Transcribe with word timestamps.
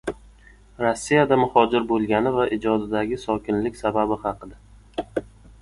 Rossiyada 0.83 1.37
muhojir 1.41 1.85
bo‘lgani 1.93 2.31
va 2.37 2.47
ijodidagi 2.57 3.21
sokinlik 3.27 3.81
sababi 3.85 4.21
haqida 4.25 5.19